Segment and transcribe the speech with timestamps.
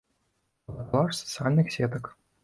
[0.69, 2.03] Фотакалаж з сацыяльных сетак.